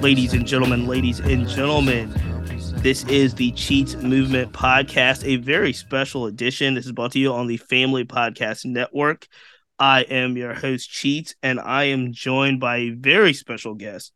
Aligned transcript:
ladies 0.00 0.32
and 0.32 0.46
gentlemen, 0.46 0.86
ladies 0.86 1.20
and 1.20 1.46
gentlemen. 1.46 2.10
This 2.76 3.04
is 3.04 3.34
the 3.34 3.52
Cheats 3.52 3.96
Movement 3.96 4.50
Podcast, 4.50 5.26
a 5.26 5.36
very 5.36 5.74
special 5.74 6.24
edition. 6.24 6.72
This 6.72 6.86
is 6.86 6.92
brought 6.92 7.12
to 7.12 7.18
you 7.18 7.34
on 7.34 7.46
the 7.46 7.58
Family 7.58 8.06
Podcast 8.06 8.64
Network. 8.64 9.26
I 9.78 10.02
am 10.02 10.38
your 10.38 10.54
host, 10.54 10.88
Cheats, 10.88 11.34
and 11.42 11.60
I 11.60 11.84
am 11.84 12.14
joined 12.14 12.60
by 12.60 12.78
a 12.78 12.90
very 12.90 13.34
special 13.34 13.74
guest, 13.74 14.14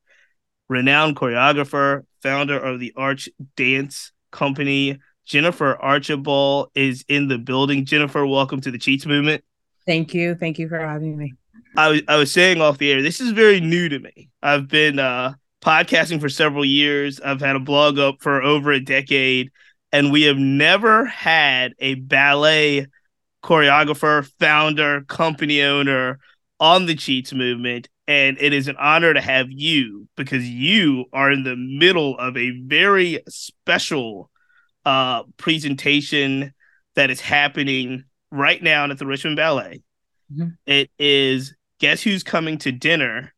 renowned 0.71 1.17
choreographer, 1.17 2.07
founder 2.23 2.59
of 2.59 2.81
the 2.81 2.95
Arch 2.97 3.29
Dance 3.55 4.11
Company. 4.31 5.01
Jennifer 5.27 5.77
Archibald 5.77 6.71
is 6.75 7.05
in 7.09 7.29
the 7.29 7.37
building. 7.37 7.85
Jennifer, 7.85 8.27
welcome 8.27 8.63
to 8.63 8.71
the 8.71 8.79
Cheats 8.79 9.05
Movement. 9.05 9.45
Thank 9.85 10.15
you. 10.15 10.35
Thank 10.35 10.59
you 10.59 10.67
for 10.67 10.79
having 10.79 11.19
me. 11.19 11.35
I 11.77 11.89
was 11.89 12.03
I 12.09 12.17
was 12.17 12.33
saying 12.33 12.63
off 12.63 12.79
the 12.79 12.91
air, 12.91 13.03
this 13.03 13.21
is 13.21 13.33
very 13.33 13.61
new 13.61 13.91
to 13.91 13.99
me. 13.99 14.31
I've 14.43 14.67
been 14.67 14.99
uh 14.99 15.35
podcasting 15.65 16.21
for 16.21 16.29
several 16.29 16.65
years. 16.65 17.21
I've 17.21 17.41
had 17.41 17.57
a 17.57 17.61
blog 17.61 17.99
up 17.99 18.17
for 18.21 18.43
over 18.43 18.71
a 18.71 18.81
decade, 18.81 19.51
and 19.93 20.13
we 20.13 20.23
have 20.23 20.37
never 20.37 21.07
had 21.07 21.73
a 21.79 21.95
ballet 21.95 22.87
choreographer, 23.43 24.31
founder, 24.39 25.03
company 25.03 25.63
owner 25.63 26.19
on 26.61 26.87
the 26.87 26.95
Cheats 26.95 27.33
movement. 27.33 27.89
And 28.07 28.37
it 28.39 28.53
is 28.53 28.69
an 28.69 28.77
honor 28.77 29.15
to 29.15 29.21
have 29.21 29.51
you 29.51 30.07
because 30.17 30.47
you 30.47 31.07
are 31.13 31.33
in 31.33 31.43
the 31.43 31.57
middle 31.57 32.19
of 32.19 32.37
a 32.37 32.51
very 32.51 33.23
special 33.29 34.31
uh, 34.85 35.23
presentation 35.39 36.53
that 36.97 37.11
is 37.11 37.21
happening 37.21 38.05
right 38.31 38.63
now 38.63 38.85
at 38.85 38.99
the 38.99 39.07
Richmond 39.07 39.37
Ballet. 39.37 39.83
Mm-hmm. 40.31 40.49
It 40.67 40.91
is 40.99 41.55
Guess 41.81 42.03
Who's 42.03 42.23
Coming 42.23 42.59
to 42.59 42.73
Dinner 42.73 43.33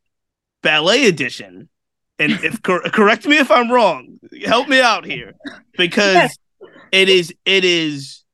Ballet 0.63 1.07
Edition 1.07 1.69
and 2.19 2.33
if 2.33 2.63
cor- 2.63 2.83
correct 2.83 3.27
me 3.27 3.39
if 3.39 3.51
I'm 3.51 3.71
wrong, 3.71 4.19
help 4.45 4.69
me 4.69 4.81
out 4.81 5.05
here 5.05 5.35
because 5.77 6.15
yes. 6.15 6.37
it 6.93 7.09
is 7.09 7.35
it 7.45 7.65
is 7.65 8.25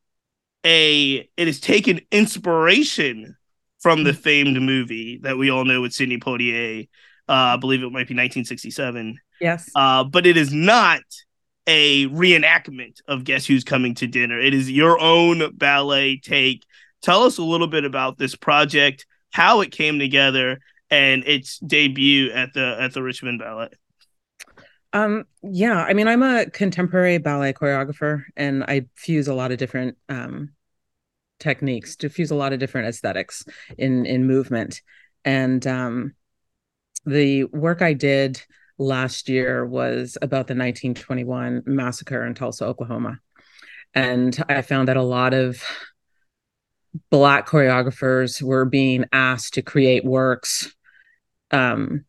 a 0.65 1.29
it 1.37 1.49
is 1.49 1.61
taken 1.61 2.01
inspiration 2.11 3.37
from 3.81 4.05
the 4.05 4.15
famed 4.15 4.61
movie 4.63 5.19
that 5.23 5.37
we 5.37 5.51
all 5.51 5.65
know 5.65 5.81
with 5.81 5.93
Sidney 5.93 6.19
Poitier. 6.19 6.89
Uh, 7.29 7.33
I 7.33 7.57
believe 7.57 7.81
it 7.83 7.87
might 7.87 8.09
be 8.09 8.15
1967. 8.15 9.19
Yes. 9.41 9.69
Uh, 9.75 10.05
but 10.05 10.27
it 10.27 10.37
is 10.37 10.53
not 10.53 11.01
a 11.67 12.07
reenactment 12.09 13.01
of 13.07 13.25
Guess 13.25 13.47
Who's 13.47 13.65
Coming 13.65 13.95
to 13.97 14.07
Dinner. 14.07 14.39
It 14.39 14.55
is 14.55 14.71
your 14.71 15.01
own 15.01 15.57
ballet 15.57 16.17
take. 16.17 16.65
Tell 17.03 17.25
us 17.25 17.39
a 17.39 17.43
little 17.43 17.67
bit 17.67 17.85
about 17.85 18.19
this 18.19 18.37
project, 18.37 19.07
how 19.33 19.61
it 19.61 19.73
came 19.73 19.99
together, 19.99 20.61
and 20.93 21.25
its 21.27 21.59
debut 21.59 22.31
at 22.33 22.53
the 22.53 22.77
at 22.79 22.93
the 22.93 23.03
Richmond 23.03 23.41
Ballet? 23.41 23.71
Um, 24.93 25.25
yeah, 25.43 25.83
I 25.83 25.95
mean, 25.95 26.07
I'm 26.07 26.23
a 26.23 26.51
contemporary 26.51 27.17
ballet 27.17 27.55
choreographer, 27.55 28.25
and 28.37 28.63
I 28.63 28.87
fuse 28.95 29.27
a 29.27 29.35
lot 29.35 29.51
of 29.51 29.59
different 29.59 29.97
um, 30.11 30.51
techniques, 31.41 31.97
to 31.97 32.11
fuse 32.11 32.31
a 32.31 32.35
lot 32.37 32.53
of 32.53 32.61
different 32.61 32.89
aesthetics 32.89 33.45
in 33.79 34.05
in 34.05 34.27
movement. 34.27 34.83
And 35.25 35.67
um, 35.67 36.15
the 37.07 37.45
work 37.45 37.81
I 37.81 37.95
did 37.95 38.43
last 38.77 39.31
year 39.31 39.65
was 39.65 40.19
about 40.21 40.47
the 40.47 40.55
1921 40.55 41.63
massacre 41.65 42.27
in 42.27 42.35
Tulsa, 42.35 42.67
Oklahoma, 42.67 43.19
and 43.95 44.45
I 44.47 44.61
found 44.61 44.89
that 44.89 44.99
a 44.99 45.03
lot 45.03 45.33
of 45.33 45.65
black 47.11 47.49
choreographers 47.49 48.43
were 48.43 48.67
being 48.67 49.07
asked 49.11 49.55
to 49.55 49.63
create 49.63 50.05
works 50.05 50.75
um, 51.53 52.05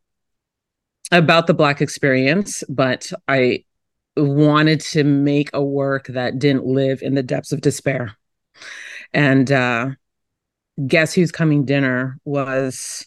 about 1.12 1.48
the 1.48 1.54
Black 1.54 1.82
experience, 1.82 2.64
but 2.70 3.12
I 3.28 3.66
wanted 4.16 4.80
to 4.80 5.04
make 5.04 5.50
a 5.54 5.64
work 5.64 6.08
that 6.08 6.40
didn't 6.40 6.66
live 6.66 7.02
in 7.02 7.16
the 7.16 7.24
depths 7.24 7.52
of 7.52 7.62
despair. 7.62 8.16
And 9.14 9.52
uh, 9.52 9.92
Guess 10.86 11.14
Who's 11.14 11.32
Coming 11.32 11.66
Dinner 11.66 12.20
was 12.26 13.06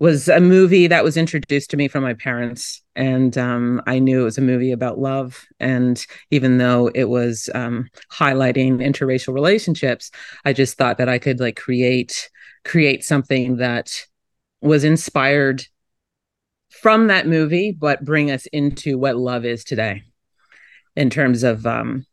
was 0.00 0.28
a 0.28 0.40
movie 0.40 0.86
that 0.88 1.04
was 1.04 1.16
introduced 1.16 1.70
to 1.70 1.76
me 1.76 1.86
from 1.88 2.02
my 2.02 2.14
parents 2.14 2.82
and 2.96 3.38
um, 3.38 3.80
i 3.86 3.98
knew 3.98 4.20
it 4.20 4.24
was 4.24 4.38
a 4.38 4.42
movie 4.42 4.72
about 4.72 4.98
love 4.98 5.46
and 5.60 6.06
even 6.30 6.58
though 6.58 6.90
it 6.94 7.04
was 7.04 7.48
um, 7.54 7.88
highlighting 8.12 8.78
interracial 8.78 9.32
relationships 9.32 10.10
i 10.44 10.52
just 10.52 10.76
thought 10.76 10.98
that 10.98 11.08
i 11.08 11.18
could 11.18 11.38
like 11.38 11.56
create 11.56 12.28
create 12.64 13.04
something 13.04 13.56
that 13.58 14.04
was 14.64 14.82
inspired 14.82 15.66
from 16.70 17.08
that 17.08 17.26
movie, 17.26 17.70
but 17.70 18.04
bring 18.04 18.30
us 18.30 18.46
into 18.46 18.98
what 18.98 19.16
love 19.16 19.44
is 19.44 19.62
today 19.62 20.02
in 20.96 21.10
terms 21.10 21.42
of 21.42 21.66
um 21.66 22.06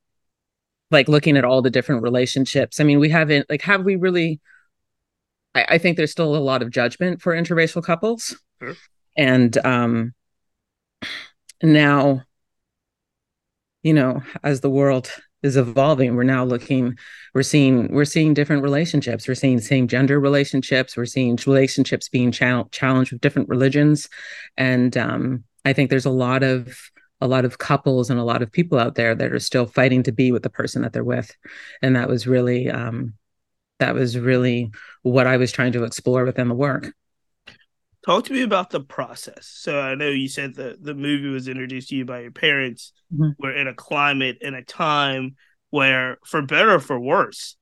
like 0.91 1.07
looking 1.07 1.37
at 1.37 1.45
all 1.45 1.61
the 1.61 1.69
different 1.69 2.03
relationships. 2.03 2.79
I 2.79 2.83
mean, 2.83 2.99
we 2.99 3.09
haven't 3.09 3.49
like 3.49 3.61
have 3.61 3.83
we 3.85 3.95
really 3.95 4.41
I, 5.55 5.65
I 5.69 5.77
think 5.77 5.95
there's 5.95 6.11
still 6.11 6.35
a 6.35 6.37
lot 6.37 6.61
of 6.61 6.69
judgment 6.69 7.21
for 7.21 7.33
interracial 7.33 7.83
couples. 7.83 8.35
And 9.17 9.57
um 9.65 10.13
now, 11.63 12.23
you 13.81 13.93
know, 13.93 14.21
as 14.43 14.59
the 14.59 14.69
world 14.69 15.09
is 15.43 15.57
evolving. 15.57 16.15
We're 16.15 16.23
now 16.23 16.43
looking 16.43 16.97
we're 17.33 17.43
seeing 17.43 17.91
we're 17.93 18.05
seeing 18.05 18.33
different 18.33 18.63
relationships. 18.63 19.27
We're 19.27 19.35
seeing 19.35 19.59
same 19.59 19.87
gender 19.87 20.19
relationships. 20.19 20.95
We're 20.95 21.05
seeing 21.05 21.37
relationships 21.45 22.09
being 22.09 22.31
challenged 22.31 23.11
with 23.11 23.21
different 23.21 23.49
religions. 23.49 24.09
And 24.57 24.95
um, 24.97 25.43
i 25.63 25.73
think 25.73 25.89
there's 25.89 26.05
a 26.05 26.09
lot 26.09 26.43
of 26.43 26.77
a 27.23 27.27
lot 27.27 27.45
of 27.45 27.59
couples 27.59 28.09
and 28.09 28.19
a 28.19 28.23
lot 28.23 28.41
of 28.41 28.51
people 28.51 28.79
out 28.79 28.95
there 28.95 29.13
that 29.13 29.31
are 29.31 29.39
still 29.39 29.67
fighting 29.67 30.01
to 30.03 30.11
be 30.11 30.31
with 30.31 30.41
the 30.41 30.49
person 30.49 30.81
that 30.81 30.91
they're 30.91 31.03
with. 31.03 31.31
And 31.83 31.95
that 31.95 32.09
was 32.09 32.25
really 32.25 32.69
um, 32.69 33.13
that 33.81 33.95
was 33.95 34.17
really 34.17 34.71
what 35.01 35.27
i 35.27 35.35
was 35.35 35.51
trying 35.51 35.71
to 35.73 35.83
explore 35.83 36.23
within 36.23 36.47
the 36.47 36.55
work 36.55 36.93
talk 38.05 38.25
to 38.25 38.33
me 38.33 38.41
about 38.41 38.69
the 38.69 38.79
process. 38.79 39.47
So 39.47 39.79
I 39.79 39.95
know 39.95 40.09
you 40.09 40.27
said 40.27 40.55
the 40.55 40.77
the 40.79 40.93
movie 40.93 41.29
was 41.29 41.47
introduced 41.47 41.89
to 41.89 41.95
you 41.95 42.05
by 42.05 42.21
your 42.21 42.31
parents. 42.31 42.93
Mm-hmm. 43.13 43.31
We're 43.39 43.55
in 43.55 43.67
a 43.67 43.73
climate 43.73 44.37
in 44.41 44.53
a 44.53 44.63
time 44.63 45.35
where, 45.69 46.17
for 46.25 46.41
better 46.41 46.75
or 46.75 46.79
for 46.79 46.99
worse, 46.99 47.55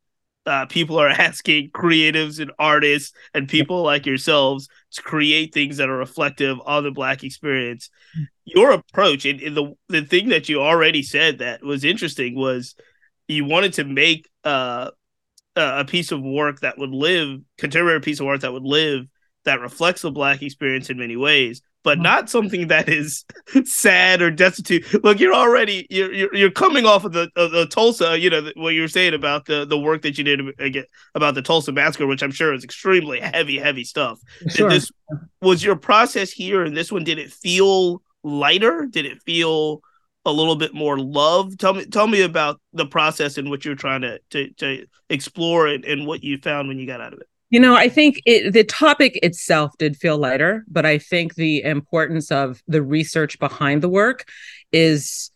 uh, 0.46 0.66
people 0.66 1.00
are 1.00 1.10
asking 1.10 1.72
creatives 1.72 2.40
and 2.40 2.52
artists 2.60 3.14
and 3.34 3.48
people 3.48 3.84
like 3.84 4.06
yourselves 4.06 4.68
to 4.92 5.02
create 5.02 5.54
things 5.54 5.78
that 5.78 5.90
are 5.90 5.98
reflective 5.98 6.58
of 6.66 6.84
the 6.84 6.92
black 6.92 7.24
experience. 7.24 7.90
Your 8.46 8.72
approach 8.72 9.26
and, 9.26 9.40
and 9.42 9.56
the 9.56 9.74
the 9.90 10.02
thing 10.02 10.30
that 10.30 10.50
you 10.50 10.62
already 10.62 11.04
said 11.04 11.40
that 11.40 11.64
was 11.64 11.84
interesting 11.84 12.36
was 12.36 12.76
you 13.28 13.46
wanted 13.46 13.74
to 13.74 13.84
make 13.84 14.28
uh, 14.44 14.90
a 15.56 15.86
piece 15.86 16.12
of 16.12 16.22
work 16.22 16.62
that 16.62 16.78
would 16.78 16.90
live 16.90 17.42
contemporary 17.58 18.02
piece 18.02 18.20
of 18.20 18.26
work 18.26 18.42
that 18.42 18.54
would 18.54 18.64
live 18.64 19.06
that 19.46 19.62
reflects 19.62 20.02
the 20.02 20.12
black 20.12 20.42
experience 20.42 20.90
in 20.90 20.98
many 20.98 21.16
ways 21.16 21.62
but 21.84 21.96
mm-hmm. 21.96 22.04
not 22.04 22.30
something 22.30 22.68
that 22.68 22.90
is 22.90 23.26
sad 23.66 24.22
or 24.22 24.32
destitute. 24.32 25.04
Look, 25.04 25.20
you're 25.20 25.34
already 25.34 25.88
you're 25.90 26.14
you're, 26.14 26.36
you're 26.36 26.52
coming 26.52 26.86
off 26.86 27.06
of 27.06 27.14
the, 27.14 27.30
of 27.36 27.52
the 27.52 27.66
Tulsa, 27.68 28.20
you 28.20 28.30
know 28.30 28.50
what 28.56 28.74
you 28.74 28.82
were 28.82 28.88
saying 28.88 29.14
about 29.14 29.46
the 29.46 29.66
the 29.66 29.78
work 29.78 30.02
that 30.04 30.18
you 30.18 30.24
did 30.24 30.42
about 31.16 31.36
the 31.36 31.42
Tulsa 31.42 31.72
massacre, 31.72 32.08
which 32.08 32.24
I'm 32.24 32.32
sure 32.32 32.54
is 32.54 32.64
extremely 32.64 33.20
heavy, 33.20 33.58
heavy 33.58 33.84
stuff. 33.84 34.20
Sure. 34.50 34.70
This 34.70 34.92
was 35.42 35.64
your 35.64 35.76
process 35.76 36.32
here, 36.32 36.64
and 36.64 36.76
this 36.76 36.92
one 36.92 37.04
did 37.04 37.20
it 37.20 37.32
feel 37.32 38.02
lighter? 38.24 38.88
Did 38.90 39.06
it 39.06 39.22
feel 39.24 39.82
a 40.26 40.32
little 40.32 40.56
bit 40.56 40.74
more 40.74 41.00
love? 41.00 41.58
Tell 41.58 41.74
me 41.74 41.86
tell 41.86 42.08
me 42.08 42.22
about 42.22 42.60
the 42.74 42.86
process 42.86 43.38
in 43.38 43.50
which 43.50 43.66
you're 43.66 43.76
trying 43.76 44.02
to 44.02 44.20
to, 44.32 44.52
to 44.56 44.86
explore 45.10 45.68
it 45.68 45.86
and 45.86 46.06
what 46.06 46.24
you 46.24 46.38
found 46.38 46.68
when 46.68 46.78
you 46.78 46.86
got 46.86 47.02
out 47.02 47.14
of 47.14 47.20
it. 47.20 47.29
You 47.50 47.60
know, 47.60 47.76
I 47.76 47.90
think 47.90 48.22
it, 48.26 48.52
the 48.54 48.64
topic 48.64 49.20
itself 49.24 49.72
did 49.80 49.98
feel 49.98 50.18
lighter, 50.18 50.64
but 50.68 50.86
I 50.86 51.00
think 51.00 51.36
the 51.36 51.64
importance 51.64 52.32
of 52.32 52.62
the 52.68 52.82
research 52.82 53.40
behind 53.40 53.82
the 53.82 53.90
work 53.90 54.26
is 54.72 55.32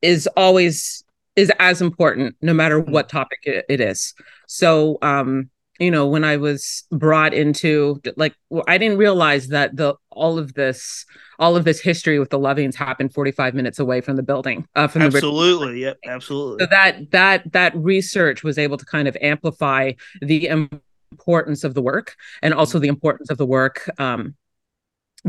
is 0.00 0.28
always 0.36 1.02
is 1.34 1.50
as 1.58 1.82
important 1.82 2.36
no 2.40 2.54
matter 2.54 2.80
mm-hmm. 2.80 2.92
what 2.92 3.08
topic 3.08 3.40
it, 3.44 3.64
it 3.68 3.80
is. 3.80 4.14
So, 4.46 4.98
um, 5.02 5.50
you 5.80 5.90
know, 5.90 6.06
when 6.06 6.22
I 6.22 6.36
was 6.36 6.84
brought 6.92 7.34
into 7.34 8.00
like 8.16 8.34
well, 8.48 8.62
I 8.68 8.78
didn't 8.78 8.98
realize 8.98 9.48
that 9.48 9.76
the 9.76 9.96
all 10.10 10.38
of 10.38 10.54
this 10.54 11.04
all 11.40 11.56
of 11.56 11.64
this 11.64 11.80
history 11.80 12.20
with 12.20 12.30
the 12.30 12.38
Lovings 12.38 12.76
happened 12.76 13.12
45 13.12 13.54
minutes 13.54 13.80
away 13.80 14.00
from 14.00 14.14
the 14.14 14.22
building. 14.22 14.68
Uh, 14.76 14.86
from 14.86 15.02
absolutely, 15.02 15.72
the 15.72 15.78
yep, 15.80 15.98
absolutely. 16.06 16.64
So 16.64 16.68
that 16.70 17.10
that 17.10 17.52
that 17.52 17.76
research 17.76 18.44
was 18.44 18.56
able 18.56 18.76
to 18.76 18.84
kind 18.84 19.08
of 19.08 19.16
amplify 19.20 19.92
the 20.20 20.48
importance 21.14 21.64
of 21.64 21.74
the 21.74 21.82
work 21.82 22.16
and 22.42 22.52
also 22.52 22.78
the 22.78 22.88
importance 22.88 23.30
of 23.30 23.38
the 23.38 23.46
work 23.46 23.88
um, 23.98 24.34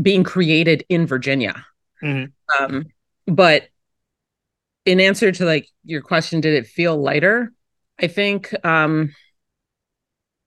being 0.00 0.24
created 0.24 0.84
in 0.88 1.06
Virginia. 1.06 1.64
Mm-hmm. 2.02 2.64
Um, 2.64 2.86
but 3.26 3.68
in 4.84 5.00
answer 5.00 5.32
to 5.32 5.44
like 5.44 5.68
your 5.84 6.02
question, 6.02 6.40
did 6.40 6.54
it 6.54 6.66
feel 6.66 6.96
lighter? 6.96 7.52
I 8.00 8.08
think 8.08 8.52
um, 8.64 9.12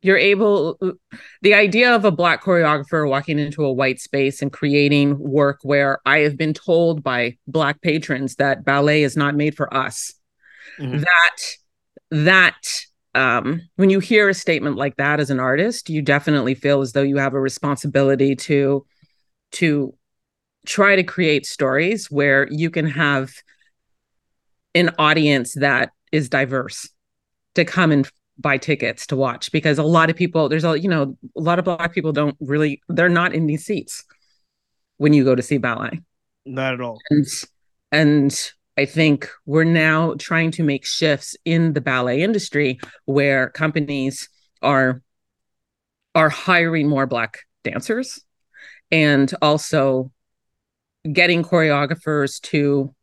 you're 0.01 0.18
able 0.18 0.77
the 1.41 1.53
idea 1.53 1.94
of 1.94 2.06
a 2.06 2.12
black 2.12 2.44
choreographer 2.44 3.07
walking 3.07 3.39
into 3.39 3.63
a 3.63 3.71
white 3.71 4.00
space 4.00 4.41
and 4.41 4.51
creating 4.51 5.18
work 5.19 5.59
where 5.63 6.00
i 6.06 6.19
have 6.19 6.38
been 6.38 6.53
told 6.53 7.03
by 7.03 7.38
black 7.47 7.81
patrons 7.81 8.36
that 8.36 8.63
ballet 8.63 9.03
is 9.03 9.18
not 9.18 9.36
made 9.36 9.56
for 9.56 9.74
us 9.74 10.13
mm-hmm. 10.80 11.00
that 11.00 11.38
that 12.12 12.62
um, 13.15 13.61
when 13.75 13.89
you 13.89 14.00
hear 14.00 14.29
a 14.29 14.33
statement 14.33 14.75
like 14.75 14.95
that 14.97 15.19
as 15.19 15.29
an 15.29 15.39
artist 15.39 15.89
you 15.89 16.01
definitely 16.01 16.56
feel 16.56 16.81
as 16.81 16.94
though 16.94 17.01
you 17.01 17.17
have 17.17 17.33
a 17.33 17.39
responsibility 17.39 18.35
to 18.35 18.85
to 19.51 19.94
try 20.65 20.95
to 20.95 21.03
create 21.03 21.45
stories 21.45 22.11
where 22.11 22.47
you 22.51 22.69
can 22.69 22.85
have 22.85 23.33
an 24.75 24.91
audience 25.00 25.53
that 25.56 25.91
is 26.11 26.29
diverse 26.29 26.89
to 27.56 27.65
come 27.65 27.91
and 27.91 28.09
buy 28.38 28.57
tickets 28.57 29.06
to 29.07 29.15
watch 29.15 29.51
because 29.51 29.77
a 29.77 29.83
lot 29.83 30.09
of 30.09 30.15
people 30.15 30.47
there's 30.47 30.63
a 30.63 30.79
you 30.79 30.88
know 30.88 31.17
a 31.35 31.41
lot 31.41 31.59
of 31.59 31.65
black 31.65 31.94
people 31.94 32.13
don't 32.13 32.38
really 32.39 32.81
they're 32.88 33.09
not 33.09 33.33
in 33.33 33.47
these 33.47 33.65
seats 33.65 34.03
when 35.00 35.13
you 35.13 35.23
go 35.23 35.33
to 35.33 35.41
see 35.41 35.57
ballet. 35.57 36.00
Not 36.45 36.75
at 36.75 36.81
all. 36.81 37.00
And, 37.09 37.25
and 37.91 38.51
i 38.79 38.85
think 38.85 39.29
we're 39.45 39.63
now 39.63 40.13
trying 40.17 40.51
to 40.51 40.63
make 40.63 40.85
shifts 40.85 41.35
in 41.45 41.73
the 41.73 41.81
ballet 41.81 42.21
industry 42.21 42.79
where 43.05 43.49
companies 43.49 44.29
are 44.61 45.01
are 46.15 46.29
hiring 46.29 46.87
more 46.87 47.05
black 47.05 47.39
dancers 47.63 48.19
and 48.91 49.33
also 49.41 50.11
getting 51.11 51.43
choreographers 51.43 52.41
to 52.41 52.93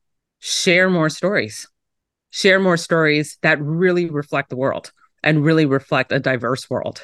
share 0.41 0.91
more 0.91 1.09
stories 1.09 1.67
share 2.31 2.61
more 2.61 2.77
stories 2.77 3.39
that 3.41 3.61
really 3.63 4.11
reflect 4.11 4.51
the 4.51 4.57
world 4.57 4.93
and 5.23 5.45
really 5.45 5.65
reflect 5.65 6.13
a 6.13 6.21
diverse 6.21 6.69
world. 6.69 7.01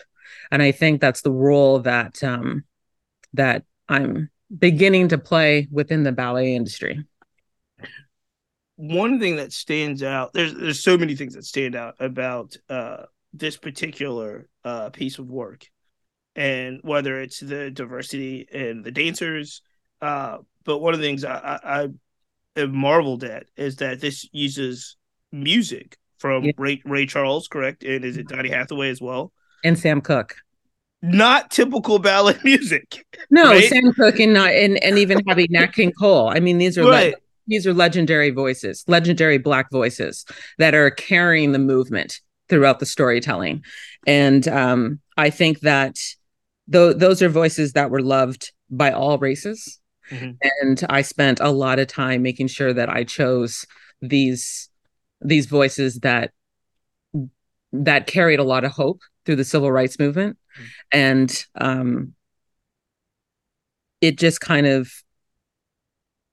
And 0.51 0.63
I 0.63 0.73
think 0.73 1.01
that's 1.01 1.23
the 1.23 1.33
role 1.33 1.81
that 1.81 2.23
um, 2.23 2.65
that 3.35 3.65
I'm 3.89 4.31
beginning 4.57 5.09
to 5.09 5.19
play 5.19 5.69
within 5.71 6.03
the 6.03 6.13
ballet 6.13 6.55
industry. 6.55 7.05
One 8.83 9.21
thing 9.21 9.37
that 9.37 9.53
stands 9.53 10.03
out 10.03 10.33
there's 10.33 10.55
there's 10.55 10.83
so 10.83 10.99
many 10.99 11.15
things 11.15 11.35
that 11.35 11.45
stand 11.45 11.77
out 11.77 11.95
about 12.01 12.57
uh, 12.69 13.05
this 13.33 13.57
particular 13.57 14.49
uh, 14.65 14.91
piece 14.91 15.21
of 15.21 15.31
work, 15.31 15.67
and 16.35 16.81
whether 16.83 17.21
it's 17.21 17.39
the 17.39 17.71
diversity 17.71 18.45
in 18.51 18.83
the 18.83 18.91
dancers, 18.91 19.63
uh, 20.01 20.39
but 20.65 20.79
one 20.79 20.95
of 20.95 21.01
the 21.01 21.07
things 21.07 21.25
I, 21.25 21.89
I, 22.57 22.67
marveled 22.67 23.23
at 23.23 23.47
is 23.57 23.77
that 23.77 24.01
this 24.01 24.29
uses 24.33 24.97
music 25.31 25.97
from 26.19 26.45
yeah. 26.45 26.53
Ray 26.59 26.83
Ray 26.85 27.07
Charles, 27.07 27.47
correct? 27.47 27.85
And 27.85 28.05
is 28.05 28.17
it 28.17 28.27
Donny 28.27 28.51
Hathaway 28.51 28.91
as 28.91 29.01
well? 29.01 29.33
And 29.63 29.79
Sam 29.79 30.01
Cooke. 30.01 30.35
Not 31.03 31.53
typical 31.53 32.01
ballet 32.01 32.37
music. 32.45 33.07
No, 33.31 33.45
right? 33.45 33.69
Sam 33.69 33.93
Cooke 33.93 34.19
and 34.19 34.35
not 34.35 34.51
and, 34.51 34.83
and 34.83 34.99
even 34.99 35.23
having 35.29 35.47
Nat 35.51 35.69
King 35.69 35.93
Cole. 35.93 36.29
I 36.29 36.41
mean, 36.41 36.59
these 36.59 36.77
are 36.79 36.85
right. 36.85 37.13
le- 37.15 37.19
these 37.47 37.67
are 37.67 37.75
legendary 37.75 38.31
voices, 38.31 38.85
legendary 38.87 39.39
black 39.39 39.71
voices 39.71 40.25
that 40.59 40.75
are 40.75 40.91
carrying 40.91 41.53
the 41.53 41.59
movement 41.59 42.21
throughout 42.49 42.79
the 42.81 42.87
storytelling. 42.87 43.65
And 44.07 44.47
um, 44.49 45.01
I 45.17 45.31
think 45.31 45.61
that 45.61 45.97
th- 46.71 46.97
those 46.97 47.23
are 47.23 47.29
voices 47.29 47.73
that 47.73 47.91
were 47.91 48.03
loved 48.03 48.53
by 48.71 48.93
all 48.93 49.19
races. 49.19 49.81
Mm-hmm. 50.11 50.33
And 50.61 50.85
I 50.89 51.03
spent 51.03 51.41
a 51.41 51.51
lot 51.51 51.79
of 51.79 51.87
time 51.87 52.23
making 52.23 52.49
sure 52.49 52.73
that 52.73 52.89
I 52.89 53.05
chose 53.05 53.67
these 54.01 54.69
these 55.25 55.47
voices 55.47 56.01
that 56.01 56.33
that 57.73 58.07
carried 58.09 58.41
a 58.41 58.45
lot 58.45 58.65
of 58.65 58.73
hope 58.73 59.01
through 59.25 59.37
the 59.37 59.45
civil 59.45 59.71
rights 59.71 59.99
movement 60.01 60.37
mm-hmm. 60.59 60.67
and 60.91 61.45
um, 61.55 62.15
it 64.01 64.19
just 64.19 64.41
kind 64.41 64.67
of 64.67 64.91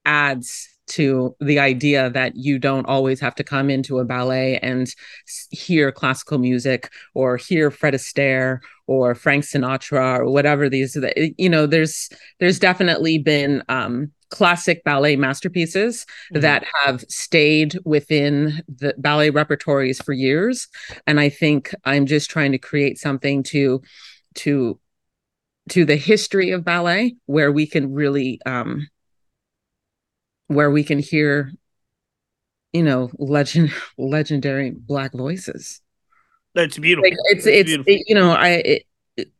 adds 0.06 0.68
to 0.89 1.36
the 1.39 1.59
idea 1.59 2.09
that 2.09 2.36
you 2.36 2.59
don't 2.59 2.86
always 2.86 3.19
have 3.19 3.36
to 3.36 3.44
come 3.44 3.69
into 3.69 4.00
a 4.00 4.06
ballet 4.06 4.57
and 4.59 4.94
hear 5.51 5.91
classical 5.91 6.38
music 6.38 6.91
or 7.13 7.38
hear 7.38 7.71
Fred 7.71 7.94
Astaire 7.94 8.59
or 8.88 9.15
Frank 9.15 9.44
Sinatra 9.44 10.19
or 10.19 10.31
whatever 10.31 10.69
these 10.69 10.97
you 11.38 11.50
know 11.50 11.65
there's 11.65 12.09
there's 12.39 12.59
definitely 12.59 13.18
been 13.18 13.63
um, 13.69 14.12
classic 14.30 14.83
ballet 14.83 15.15
masterpieces 15.15 16.06
mm-hmm. 16.33 16.41
that 16.41 16.65
have 16.83 17.01
stayed 17.09 17.80
within 17.86 18.62
the 18.68 18.94
ballet 18.97 19.30
repertories 19.30 20.01
for 20.01 20.13
years 20.13 20.68
and 21.07 21.19
i 21.19 21.30
think 21.30 21.74
i'm 21.86 22.06
just 22.06 22.30
trying 22.30 22.51
to 22.51 22.57
create 22.57 22.97
something 22.97 23.41
to 23.41 23.81
to 24.36 24.80
to 25.69 25.86
the 25.86 25.95
history 25.95 26.51
of 26.51 26.63
ballet 26.63 27.15
where 27.25 27.51
we 27.51 27.65
can 27.65 27.91
really 27.91 28.39
um 28.45 28.88
where 30.50 30.69
we 30.69 30.84
can 30.84 31.00
hear 31.00 31.51
you 32.74 32.84
know 32.84 33.10
legend 33.18 33.72
legendary 33.98 34.72
black 34.72 35.13
voices 35.13 35.81
that's 36.54 36.78
beautiful 36.78 37.10
like 37.10 37.18
it's 37.25 37.46
it's 37.48 37.69
beautiful. 37.69 37.94
It, 37.94 38.04
you 38.07 38.16
know 38.16 38.31
i 38.31 38.50
it, 38.50 38.84
it, 39.18 39.31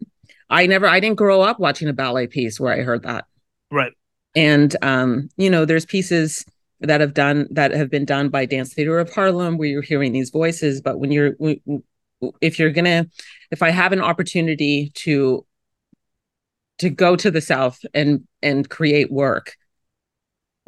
i 0.50 0.66
never 0.66 0.88
i 0.88 1.00
didn't 1.00 1.18
grow 1.18 1.42
up 1.42 1.60
watching 1.60 1.88
a 1.88 1.94
ballet 1.94 2.28
piece 2.28 2.60
where 2.60 2.74
i 2.74 2.82
heard 2.82 3.04
that 3.04 3.26
right 3.70 3.94
and 4.36 4.76
um, 4.82 5.30
you 5.38 5.50
know, 5.50 5.66
there's 5.66 5.86
pieces 5.86 6.46
that 6.82 7.02
have 7.02 7.14
done 7.14 7.48
that 7.52 7.72
have 7.72 7.90
been 7.90 8.06
done 8.06 8.30
by 8.30 8.46
Dance 8.46 8.74
Theater 8.74 9.00
of 9.00 9.14
Harlem 9.14 9.58
where 9.58 9.68
you're 9.68 9.82
hearing 9.82 10.12
these 10.12 10.30
voices. 10.30 10.82
But 10.82 11.00
when 11.00 11.12
you're 11.12 11.34
if 12.42 12.60
you're 12.60 12.72
gonna 12.72 13.08
if 13.52 13.64
I 13.64 13.70
have 13.72 13.92
an 13.92 14.02
opportunity 14.02 14.92
to 14.96 15.46
to 16.80 16.90
go 16.90 17.16
to 17.16 17.32
the 17.32 17.42
South 17.42 17.80
and 17.94 18.28
and 18.42 18.70
create 18.70 19.12
work, 19.12 19.56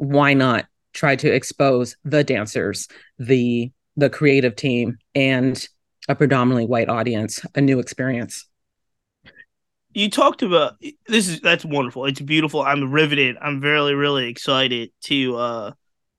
why 0.02 0.34
not 0.34 0.66
try 0.92 1.16
to 1.16 1.32
expose 1.32 1.96
the 2.04 2.24
dancers, 2.24 2.88
the 3.18 3.70
the 3.96 4.10
creative 4.10 4.56
team, 4.56 4.98
and 5.14 5.68
a 6.08 6.14
predominantly 6.14 6.66
white 6.66 6.88
audience, 6.88 7.44
a 7.54 7.60
new 7.60 7.78
experience 7.78 8.46
you 9.94 10.10
talked 10.10 10.42
about 10.42 10.82
this 11.06 11.28
is 11.28 11.40
that's 11.40 11.64
wonderful. 11.64 12.06
It's 12.06 12.20
beautiful. 12.20 12.62
I'm 12.62 12.90
riveted. 12.90 13.36
I'm 13.40 13.60
really 13.60 13.94
really 13.94 14.28
excited 14.28 14.90
to 15.02 15.36
uh 15.36 15.72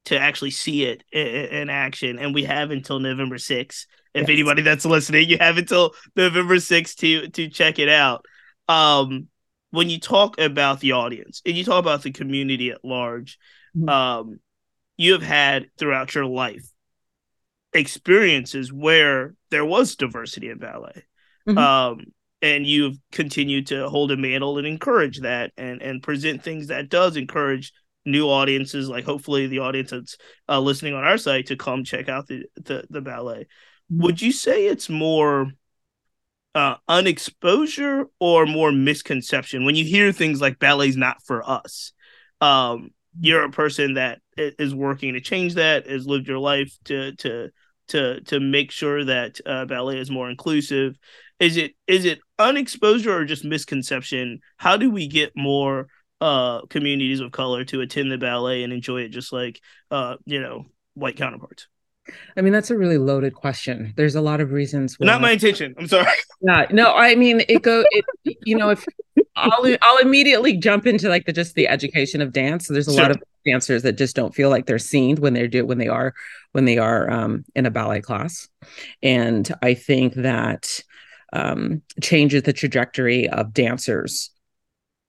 to 0.05 0.19
actually 0.19 0.51
see 0.51 0.85
it 0.85 1.03
in, 1.11 1.27
in 1.27 1.69
action. 1.69 2.19
And 2.19 2.33
we 2.33 2.43
have 2.43 2.71
until 2.71 2.99
November 2.99 3.37
6th. 3.37 3.85
If 4.13 4.21
yes. 4.21 4.29
anybody 4.29 4.61
that's 4.61 4.85
listening, 4.85 5.29
you 5.29 5.37
have 5.39 5.57
until 5.57 5.93
November 6.15 6.57
6th 6.57 6.95
to 6.97 7.29
to 7.29 7.49
check 7.49 7.79
it 7.79 7.89
out. 7.89 8.25
Um 8.67 9.27
when 9.71 9.89
you 9.89 9.99
talk 9.99 10.39
about 10.39 10.79
the 10.81 10.91
audience 10.91 11.41
and 11.45 11.57
you 11.57 11.63
talk 11.63 11.79
about 11.79 12.03
the 12.03 12.11
community 12.11 12.69
at 12.69 12.85
large. 12.85 13.39
Um 13.87 14.39
you 14.97 15.13
have 15.13 15.23
had 15.23 15.67
throughout 15.77 16.13
your 16.13 16.25
life 16.25 16.65
experiences 17.73 18.71
where 18.71 19.33
there 19.49 19.65
was 19.65 19.95
diversity 19.95 20.49
in 20.49 20.59
ballet. 20.59 21.03
Mm-hmm. 21.47 21.57
Um 21.57 22.05
and 22.43 22.67
you've 22.67 22.97
continued 23.11 23.67
to 23.67 23.87
hold 23.89 24.11
a 24.11 24.17
mantle 24.17 24.57
and 24.57 24.67
encourage 24.67 25.21
that 25.21 25.51
and 25.57 25.81
and 25.81 26.03
present 26.03 26.43
things 26.43 26.67
that 26.67 26.89
does 26.89 27.15
encourage 27.15 27.73
new 28.05 28.27
audiences 28.27 28.89
like 28.89 29.05
hopefully 29.05 29.47
the 29.47 29.59
audience 29.59 29.91
that's 29.91 30.17
uh, 30.49 30.59
listening 30.59 30.93
on 30.93 31.05
our 31.05 31.17
site 31.17 31.47
to 31.47 31.55
come 31.55 31.83
check 31.83 32.09
out 32.09 32.27
the 32.27 32.43
the, 32.57 32.83
the 32.89 33.01
ballet 33.01 33.47
would 33.89 34.21
you 34.21 34.31
say 34.31 34.67
it's 34.67 34.89
more 34.89 35.51
uh, 36.55 36.75
unexposure 36.87 38.05
or 38.19 38.45
more 38.45 38.71
misconception 38.71 39.65
when 39.65 39.75
you 39.75 39.85
hear 39.85 40.11
things 40.11 40.41
like 40.41 40.59
ballet's 40.59 40.97
not 40.97 41.23
for 41.23 41.49
us 41.49 41.93
um, 42.41 42.89
you're 43.19 43.43
a 43.43 43.51
person 43.51 43.95
that 43.95 44.19
is 44.35 44.73
working 44.73 45.13
to 45.13 45.21
change 45.21 45.55
that 45.55 45.87
has 45.87 46.07
lived 46.07 46.27
your 46.27 46.39
life 46.39 46.75
to 46.85 47.15
to 47.17 47.49
to 47.89 48.21
to 48.21 48.39
make 48.39 48.71
sure 48.71 49.03
that 49.05 49.39
uh, 49.45 49.65
ballet 49.65 49.99
is 49.99 50.09
more 50.09 50.29
inclusive 50.29 50.97
is 51.39 51.57
it 51.57 51.73
is 51.87 52.05
it 52.05 52.19
unexposure 52.39 53.13
or 53.13 53.25
just 53.25 53.43
misconception? 53.43 54.39
How 54.57 54.77
do 54.77 54.89
we 54.89 55.07
get 55.07 55.31
more 55.35 55.87
uh 56.21 56.61
communities 56.67 57.19
of 57.19 57.31
color 57.31 57.65
to 57.65 57.81
attend 57.81 58.11
the 58.11 58.17
ballet 58.17 58.63
and 58.63 58.71
enjoy 58.71 59.01
it 59.01 59.09
just 59.09 59.33
like 59.33 59.59
uh 59.91 60.15
you 60.25 60.41
know 60.41 60.65
white 60.93 61.17
counterparts? 61.17 61.67
I 62.35 62.41
mean, 62.41 62.51
that's 62.51 62.69
a 62.69 62.77
really 62.77 62.97
loaded 62.97 63.33
question. 63.33 63.93
There's 63.95 64.15
a 64.15 64.21
lot 64.21 64.41
of 64.41 64.51
reasons. 64.51 64.99
Why... 64.99 65.07
Not 65.07 65.21
my 65.21 65.31
intention. 65.31 65.73
I'm 65.77 65.87
sorry. 65.87 66.11
Yeah, 66.41 66.65
no, 66.71 66.93
I 66.93 67.15
mean, 67.15 67.43
it 67.47 67.61
go. 67.61 67.85
It, 67.91 68.05
you 68.43 68.57
know, 68.57 68.69
if 68.69 68.85
I'll 69.35 69.75
I'll 69.81 69.97
immediately 69.97 70.57
jump 70.57 70.85
into 70.85 71.09
like 71.09 71.25
the 71.25 71.33
just 71.33 71.55
the 71.55 71.67
education 71.67 72.21
of 72.21 72.31
dance. 72.31 72.67
So 72.67 72.73
There's 72.73 72.87
a 72.87 72.91
sure. 72.91 73.01
lot 73.01 73.11
of 73.11 73.21
dancers 73.45 73.83
that 73.83 73.97
just 73.97 74.15
don't 74.15 74.33
feel 74.33 74.49
like 74.49 74.65
they're 74.65 74.79
seen 74.79 75.17
when 75.17 75.33
they 75.33 75.47
do 75.47 75.65
when 75.65 75.77
they 75.77 75.87
are 75.87 76.13
when 76.51 76.65
they 76.65 76.77
are 76.77 77.09
um, 77.09 77.43
in 77.55 77.65
a 77.65 77.71
ballet 77.71 78.01
class, 78.01 78.47
and 79.01 79.51
I 79.61 79.73
think 79.73 80.13
that 80.15 80.81
um, 81.33 81.81
changes 82.01 82.43
the 82.43 82.53
trajectory 82.53 83.27
of 83.29 83.53
dancers 83.53 84.29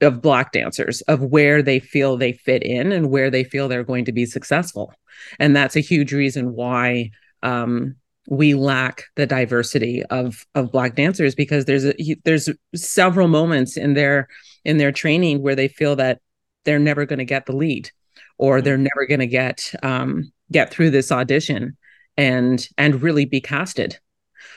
of 0.00 0.20
black 0.20 0.52
dancers 0.52 1.02
of 1.02 1.20
where 1.20 1.62
they 1.62 1.78
feel 1.78 2.16
they 2.16 2.32
fit 2.32 2.62
in 2.62 2.92
and 2.92 3.10
where 3.10 3.30
they 3.30 3.44
feel 3.44 3.68
they're 3.68 3.84
going 3.84 4.04
to 4.04 4.12
be 4.12 4.26
successful 4.26 4.92
and 5.38 5.54
that's 5.54 5.76
a 5.76 5.80
huge 5.80 6.12
reason 6.12 6.54
why 6.54 7.10
um, 7.42 7.94
we 8.28 8.54
lack 8.54 9.04
the 9.16 9.26
diversity 9.26 10.02
of 10.04 10.46
of 10.54 10.72
black 10.72 10.96
dancers 10.96 11.34
because 11.34 11.64
there's 11.64 11.84
a 11.84 11.94
there's 12.24 12.48
several 12.74 13.28
moments 13.28 13.76
in 13.76 13.94
their 13.94 14.28
in 14.64 14.78
their 14.78 14.92
training 14.92 15.42
where 15.42 15.54
they 15.54 15.68
feel 15.68 15.96
that 15.96 16.20
they're 16.64 16.78
never 16.78 17.04
going 17.04 17.18
to 17.18 17.24
get 17.24 17.46
the 17.46 17.54
lead 17.54 17.90
or 18.38 18.60
they're 18.60 18.78
never 18.78 19.06
going 19.06 19.20
to 19.20 19.26
get 19.26 19.72
um, 19.82 20.32
get 20.50 20.70
through 20.70 20.90
this 20.90 21.12
audition 21.12 21.76
and 22.16 22.68
and 22.78 23.02
really 23.02 23.24
be 23.24 23.40
casted. 23.40 23.98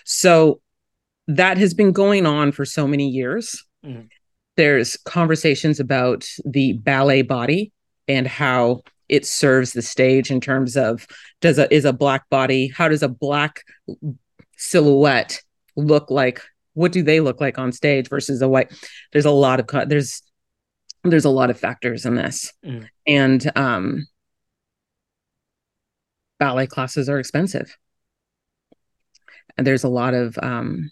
So 0.06 0.62
that 1.28 1.58
has 1.58 1.74
been 1.74 1.92
going 1.92 2.26
on 2.26 2.52
for 2.52 2.66
so 2.66 2.88
many 2.88 3.08
years. 3.10 3.64
Mm-hmm. 3.86 4.08
there's 4.56 4.98
conversations 5.06 5.80
about 5.80 6.28
the 6.44 6.74
ballet 6.74 7.22
body 7.22 7.72
and 8.08 8.26
how 8.26 8.82
it 9.10 9.26
serves 9.26 9.74
the 9.74 9.82
stage 9.82 10.32
in 10.32 10.42
terms 10.42 10.76
of 10.76 11.08
does 11.42 11.58
a 11.58 11.74
is 11.74 11.86
a 11.86 11.94
black 11.94 12.30
body 12.30 12.68
how 12.68 12.88
does 12.88 13.04
a 13.04 13.10
black 13.10 13.64
silhouette 14.58 15.42
look 15.76 16.10
like? 16.10 16.42
What 16.74 16.92
do 16.92 17.02
they 17.02 17.20
look 17.20 17.40
like 17.40 17.58
on 17.58 17.72
stage 17.72 18.10
versus 18.10 18.42
a 18.42 18.48
white 18.48 18.74
there's 19.12 19.26
a 19.26 19.32
lot 19.32 19.60
of 19.60 19.90
there's 19.90 20.22
there's 21.04 21.26
a 21.26 21.30
lot 21.30 21.50
of 21.50 21.60
factors 21.60 22.06
in 22.06 22.16
this. 22.16 22.52
Mm. 22.66 22.88
and 23.06 23.52
um 23.56 24.08
ballet 26.40 26.68
classes 26.68 27.10
are 27.10 27.20
expensive. 27.20 27.76
And 29.58 29.66
there's 29.66 29.84
a 29.84 29.90
lot 29.90 30.14
of 30.14 30.38
um 30.42 30.92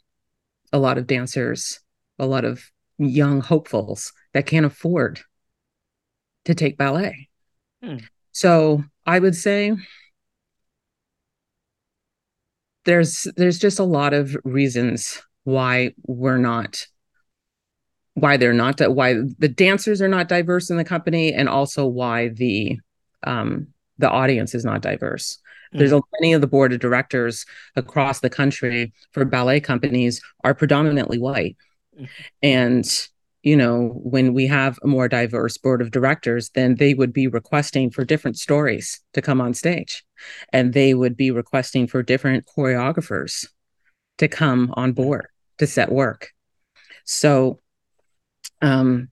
a 0.71 0.79
lot 0.79 0.97
of 0.97 1.07
dancers 1.07 1.79
a 2.17 2.25
lot 2.25 2.45
of 2.45 2.63
young 2.97 3.41
hopefuls 3.41 4.13
that 4.33 4.45
can't 4.45 4.65
afford 4.65 5.19
to 6.45 6.55
take 6.55 6.77
ballet 6.77 7.29
Hmm. 7.85 7.97
So 8.31 8.83
I 9.05 9.19
would 9.19 9.35
say 9.35 9.73
there's 12.85 13.27
there's 13.35 13.59
just 13.59 13.79
a 13.79 13.83
lot 13.83 14.13
of 14.13 14.35
reasons 14.43 15.21
why 15.43 15.93
we're 16.03 16.37
not 16.37 16.87
why 18.15 18.37
they're 18.37 18.53
not 18.53 18.79
why 18.93 19.15
the 19.39 19.47
dancers 19.47 20.01
are 20.01 20.07
not 20.07 20.27
diverse 20.27 20.69
in 20.69 20.77
the 20.77 20.83
company 20.83 21.33
and 21.33 21.47
also 21.49 21.85
why 21.85 22.29
the 22.29 22.79
um 23.23 23.67
the 23.97 24.09
audience 24.09 24.55
is 24.55 24.65
not 24.65 24.81
diverse 24.81 25.37
mm. 25.73 25.79
there's 25.79 25.91
a, 25.91 26.01
many 26.19 26.33
of 26.33 26.41
the 26.41 26.47
board 26.47 26.73
of 26.73 26.79
directors 26.79 27.45
across 27.75 28.19
the 28.21 28.29
country 28.29 28.93
for 29.11 29.25
ballet 29.25 29.59
companies 29.59 30.21
are 30.43 30.55
predominantly 30.55 31.19
white 31.19 31.57
mm. 31.99 32.07
and 32.41 33.07
you 33.45 33.55
know, 33.55 33.91
when 34.03 34.33
we 34.33 34.47
have 34.47 34.79
a 34.81 34.87
more 34.87 35.07
diverse 35.07 35.55
board 35.55 35.79
of 35.79 35.91
directors, 35.91 36.49
then 36.55 36.75
they 36.75 36.95
would 36.95 37.13
be 37.13 37.27
requesting 37.27 37.91
for 37.91 38.03
different 38.03 38.39
stories 38.39 39.01
to 39.13 39.21
come 39.21 39.39
on 39.39 39.53
stage. 39.53 40.03
And 40.51 40.73
they 40.73 40.95
would 40.95 41.15
be 41.15 41.29
requesting 41.29 41.85
for 41.85 42.01
different 42.01 42.47
choreographers 42.47 43.45
to 44.17 44.27
come 44.27 44.73
on 44.75 44.93
board 44.93 45.27
to 45.59 45.67
set 45.67 45.91
work. 45.91 46.31
So 47.05 47.59
um 48.63 49.09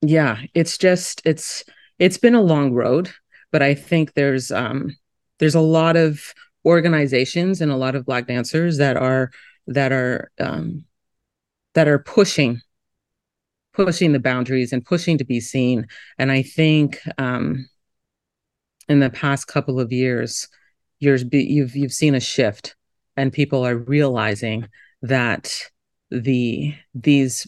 yeah, 0.00 0.38
it's 0.54 0.78
just 0.78 1.20
it's 1.26 1.64
it's 1.98 2.18
been 2.18 2.34
a 2.34 2.42
long 2.42 2.72
road, 2.72 3.10
but 3.52 3.60
I 3.60 3.74
think 3.74 4.14
there's 4.14 4.50
um 4.50 4.96
there's 5.38 5.54
a 5.54 5.60
lot 5.60 5.96
of 5.96 6.32
organizations 6.64 7.60
and 7.60 7.70
a 7.70 7.76
lot 7.76 7.94
of 7.94 8.06
black 8.06 8.26
dancers 8.26 8.78
that 8.78 8.96
are 8.96 9.30
that 9.66 9.92
are 9.92 10.30
um 10.40 10.84
that 11.74 11.88
are 11.88 11.98
pushing 11.98 12.62
pushing 13.74 14.12
the 14.12 14.20
boundaries 14.20 14.72
and 14.72 14.84
pushing 14.84 15.18
to 15.18 15.24
be 15.24 15.40
seen. 15.40 15.86
And 16.18 16.30
I 16.32 16.42
think 16.42 17.00
um, 17.18 17.68
in 18.88 19.00
the 19.00 19.10
past 19.10 19.46
couple 19.46 19.80
of 19.80 19.92
years, 19.92 20.48
years 21.00 21.24
you've 21.30 21.76
you've 21.76 21.92
seen 21.92 22.14
a 22.14 22.20
shift, 22.20 22.76
and 23.16 23.32
people 23.32 23.66
are 23.66 23.76
realizing 23.76 24.68
that 25.02 25.52
the 26.10 26.74
these 26.94 27.46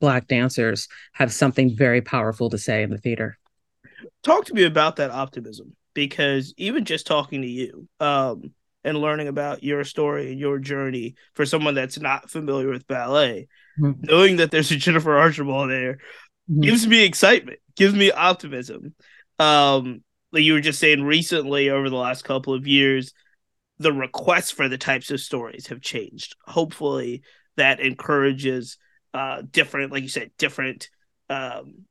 black 0.00 0.28
dancers 0.28 0.88
have 1.12 1.32
something 1.32 1.76
very 1.76 2.00
powerful 2.00 2.50
to 2.50 2.58
say 2.58 2.82
in 2.82 2.90
the 2.90 2.98
theater. 2.98 3.38
Talk 4.22 4.44
to 4.46 4.54
me 4.54 4.64
about 4.64 4.96
that 4.96 5.10
optimism 5.10 5.74
because 5.94 6.54
even 6.56 6.84
just 6.84 7.06
talking 7.06 7.42
to 7.42 7.48
you 7.48 7.88
um, 7.98 8.52
and 8.84 8.98
learning 8.98 9.28
about 9.28 9.64
your 9.64 9.82
story 9.84 10.30
and 10.30 10.38
your 10.38 10.58
journey 10.58 11.14
for 11.34 11.44
someone 11.44 11.74
that's 11.74 11.98
not 11.98 12.30
familiar 12.30 12.68
with 12.68 12.86
ballet, 12.86 13.48
mm-hmm. 13.80 14.00
knowing 14.02 14.36
that 14.36 14.50
there's 14.50 14.70
a 14.70 14.76
Jennifer 14.76 15.16
Archibald 15.16 15.70
there 15.70 15.94
mm-hmm. 16.50 16.60
gives 16.60 16.86
me 16.86 17.04
excitement, 17.04 17.58
gives 17.76 17.94
me 17.94 18.10
optimism. 18.10 18.94
Um, 19.38 20.02
like 20.32 20.42
you 20.42 20.54
were 20.54 20.60
just 20.60 20.80
saying 20.80 21.02
recently 21.02 21.70
over 21.70 21.88
the 21.88 21.96
last 21.96 22.24
couple 22.24 22.54
of 22.54 22.66
years, 22.66 23.12
the 23.78 23.92
requests 23.92 24.50
for 24.50 24.68
the 24.68 24.78
types 24.78 25.10
of 25.10 25.20
stories 25.20 25.68
have 25.68 25.80
changed. 25.80 26.36
Hopefully, 26.44 27.22
that 27.56 27.80
encourages 27.80 28.76
uh, 29.14 29.42
different, 29.50 29.92
like 29.92 30.02
you 30.02 30.08
said, 30.08 30.30
different 30.36 30.88
um, 31.30 31.84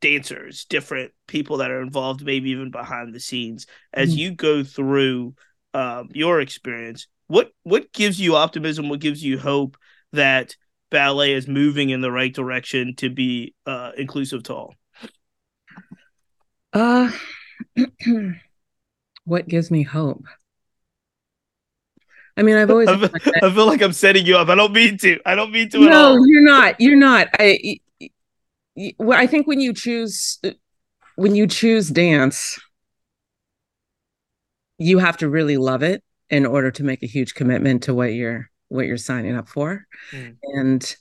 dancers, 0.00 0.64
different 0.66 1.12
people 1.26 1.58
that 1.58 1.70
are 1.70 1.82
involved, 1.82 2.24
maybe 2.24 2.50
even 2.50 2.70
behind 2.70 3.14
the 3.14 3.20
scenes. 3.20 3.66
As 3.92 4.10
mm-hmm. 4.10 4.18
you 4.18 4.34
go 4.34 4.62
through 4.62 5.34
um, 5.74 6.08
your 6.12 6.40
experience, 6.40 7.06
what 7.26 7.52
what 7.62 7.92
gives 7.92 8.20
you 8.20 8.36
optimism? 8.36 8.88
What 8.88 9.00
gives 9.00 9.22
you 9.22 9.38
hope 9.38 9.76
that 10.12 10.56
ballet 10.90 11.32
is 11.32 11.48
moving 11.48 11.90
in 11.90 12.00
the 12.00 12.10
right 12.10 12.32
direction 12.32 12.94
to 12.96 13.08
be 13.08 13.54
uh, 13.66 13.92
inclusive 13.96 14.42
to 14.44 14.54
all? 14.54 14.74
Uh, 16.72 17.10
what 19.24 19.48
gives 19.48 19.70
me 19.70 19.82
hope? 19.82 20.24
I 22.36 22.42
mean, 22.42 22.56
I've 22.56 22.70
always. 22.70 22.88
I 22.88 22.96
feel, 22.96 23.10
I 23.42 23.52
feel, 23.52 23.66
like 23.66 23.82
I'm 23.82 23.92
setting 23.92 24.24
you 24.24 24.36
up. 24.36 24.48
I 24.48 24.54
don't 24.54 24.72
mean 24.72 24.98
to. 24.98 25.20
I 25.26 25.34
don't 25.34 25.52
mean 25.52 25.68
to. 25.70 25.80
No, 25.80 26.16
you're 26.24 26.44
not. 26.44 26.80
You're 26.80 26.96
not. 26.96 27.28
I. 27.38 27.80
Well, 28.98 29.18
I 29.18 29.26
think 29.26 29.46
when 29.46 29.60
you 29.60 29.74
choose 29.74 30.40
when 31.16 31.34
you 31.34 31.46
choose 31.46 31.88
dance, 31.88 32.58
you 34.78 34.98
have 34.98 35.18
to 35.18 35.28
really 35.28 35.58
love 35.58 35.82
it 35.82 36.02
in 36.30 36.46
order 36.46 36.70
to 36.70 36.84
make 36.84 37.02
a 37.02 37.06
huge 37.06 37.34
commitment 37.34 37.82
to 37.82 37.94
what 37.94 38.14
you're 38.14 38.50
what 38.70 38.86
you're 38.86 38.96
signing 38.96 39.36
up 39.36 39.48
for. 39.48 39.86
Mm. 40.12 40.36
And 40.42 40.96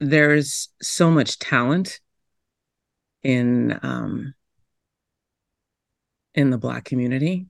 there's 0.00 0.68
so 0.82 1.10
much 1.10 1.38
talent 1.38 2.00
in 3.22 3.78
um, 3.82 4.34
in 6.34 6.50
the 6.50 6.58
black 6.58 6.84
community 6.84 7.46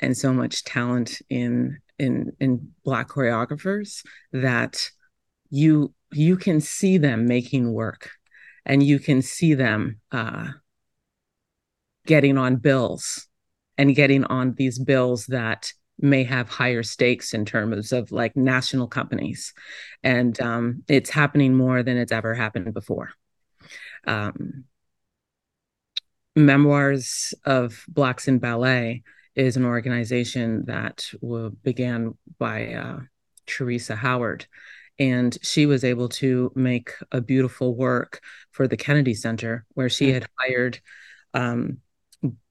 and 0.00 0.16
so 0.16 0.32
much 0.32 0.64
talent 0.64 1.22
in 1.30 1.78
in 1.98 2.32
in 2.40 2.72
black 2.84 3.08
choreographers 3.08 4.04
that 4.32 4.90
you 5.50 5.94
you 6.12 6.36
can 6.36 6.60
see 6.60 6.98
them 6.98 7.26
making 7.26 7.72
work 7.72 8.10
and 8.66 8.82
you 8.82 8.98
can 8.98 9.22
see 9.22 9.54
them 9.54 10.00
uh, 10.10 10.48
getting 12.06 12.36
on 12.36 12.56
bills 12.56 13.28
and 13.78 13.94
getting 13.94 14.24
on 14.24 14.54
these 14.54 14.78
bills 14.78 15.26
that 15.26 15.72
may 16.02 16.24
have 16.24 16.48
higher 16.48 16.82
stakes 16.82 17.32
in 17.32 17.44
terms 17.44 17.92
of 17.92 18.10
like 18.10 18.36
national 18.36 18.88
companies. 18.88 19.54
And 20.02 20.38
um, 20.40 20.82
it's 20.88 21.10
happening 21.10 21.54
more 21.54 21.82
than 21.82 21.96
it's 21.96 22.12
ever 22.12 22.34
happened 22.34 22.74
before. 22.74 23.10
Um, 24.06 24.64
Memoirs 26.34 27.34
of 27.44 27.84
Blacks 27.88 28.26
in 28.26 28.38
Ballet 28.38 29.02
is 29.34 29.56
an 29.56 29.64
organization 29.64 30.64
that 30.66 31.08
began 31.62 32.16
by 32.38 32.74
uh, 32.74 33.00
Theresa 33.46 33.94
Howard. 33.94 34.46
And 34.98 35.36
she 35.42 35.66
was 35.66 35.84
able 35.84 36.08
to 36.10 36.52
make 36.54 36.92
a 37.12 37.20
beautiful 37.20 37.74
work 37.74 38.20
for 38.50 38.68
the 38.68 38.76
Kennedy 38.76 39.14
Center, 39.14 39.64
where 39.74 39.88
she 39.88 40.12
had 40.12 40.26
hired 40.38 40.80
um, 41.32 41.78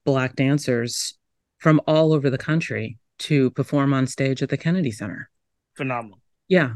Black 0.04 0.34
dancers 0.36 1.14
from 1.58 1.80
all 1.86 2.12
over 2.12 2.28
the 2.30 2.38
country 2.38 2.98
to 3.22 3.50
perform 3.50 3.92
on 3.94 4.06
stage 4.06 4.42
at 4.42 4.48
the 4.48 4.56
Kennedy 4.56 4.90
Center. 4.90 5.30
Phenomenal. 5.74 6.20
Yeah. 6.48 6.74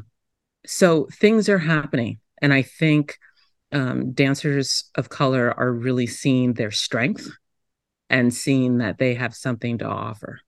So 0.67 1.07
things 1.13 1.49
are 1.49 1.59
happening. 1.59 2.19
And 2.43 2.53
I 2.53 2.63
think 2.63 3.19
um, 3.73 4.13
dancers 4.13 4.91
of 4.95 5.09
color 5.09 5.53
are 5.57 5.73
really 5.73 6.07
seeing 6.07 6.55
their 6.55 6.71
strength 6.71 7.31
and 8.09 8.33
seeing 8.33 8.79
that 8.79 8.99
they 8.99 9.15
have 9.15 9.35
something 9.35 9.79
to 9.79 9.87
offer. 9.87 10.41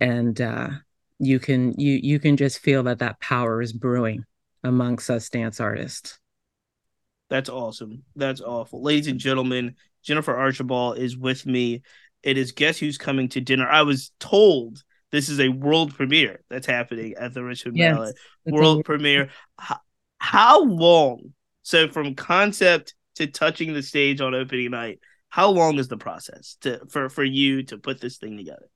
And 0.00 0.40
uh, 0.40 0.68
you 1.18 1.38
can 1.38 1.78
you 1.78 2.00
you 2.02 2.18
can 2.18 2.36
just 2.36 2.58
feel 2.58 2.82
that 2.84 2.98
that 2.98 3.20
power 3.20 3.62
is 3.62 3.72
brewing 3.72 4.24
amongst 4.64 5.08
us 5.08 5.28
dance 5.28 5.60
artists. 5.60 6.18
That's 7.30 7.48
awesome. 7.48 8.02
That's 8.16 8.40
awful. 8.40 8.82
Ladies 8.82 9.06
and 9.06 9.18
gentlemen, 9.18 9.76
Jennifer 10.02 10.36
Archibald 10.36 10.98
is 10.98 11.16
with 11.16 11.46
me. 11.46 11.82
It 12.22 12.36
is 12.36 12.52
Guess 12.52 12.78
Who's 12.78 12.98
Coming 12.98 13.28
to 13.30 13.40
Dinner. 13.40 13.68
I 13.68 13.82
was 13.82 14.10
told 14.20 14.82
this 15.12 15.28
is 15.28 15.38
a 15.38 15.48
world 15.48 15.94
premiere 15.94 16.40
that's 16.50 16.66
happening 16.66 17.14
at 17.18 17.34
the 17.34 17.44
Richmond 17.44 17.76
yes, 17.76 17.94
Ballet. 17.94 18.12
World 18.46 18.84
premiere. 18.84 19.28
How, 19.58 19.78
how 20.18 20.64
long? 20.64 21.34
So 21.62 21.88
from 21.88 22.14
concept 22.14 22.94
to 23.16 23.26
touching 23.26 23.74
the 23.74 23.82
stage 23.82 24.20
on 24.20 24.34
opening 24.34 24.70
night, 24.70 25.00
how 25.28 25.50
long 25.50 25.78
is 25.78 25.88
the 25.88 25.98
process 25.98 26.56
to 26.62 26.80
for 26.90 27.08
for 27.08 27.24
you 27.24 27.62
to 27.64 27.78
put 27.78 28.00
this 28.00 28.16
thing 28.16 28.36
together? 28.36 28.68